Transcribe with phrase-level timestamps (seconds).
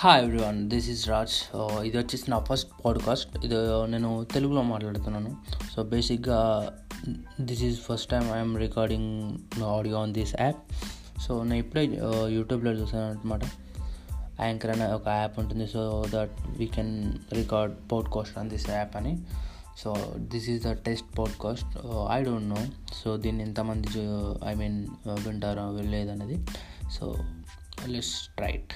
[0.00, 1.34] Hi everyone this is Raj
[1.88, 5.30] ఇది వచ్చేసి నా ఫస్ట్ పాడ్కాస్ట్ ఇది uh, నేను తెలుగులో మాట్లాడుతున్నాను.
[5.72, 6.40] సో బేసిక్గా
[7.48, 10.60] this is first time I'm recording audio on this app
[11.24, 13.42] so నేను ఇప్పుడే uh, యూట్యూబ్లో చూసాను అనమాట
[14.48, 15.66] యాంకర్ అనే ఒక యాప్ ఉంటుంది.
[15.74, 16.94] So that we can
[17.40, 19.14] record podcast on this app అని.
[19.82, 19.92] So
[20.34, 21.72] this is the test podcast
[22.16, 22.62] I don't know
[23.00, 24.78] so దీన్ని ఎంతమంది uh, ఐ మీన్
[25.26, 26.38] వింటారో లేదనేది.
[26.98, 27.06] So
[27.94, 28.74] let's trait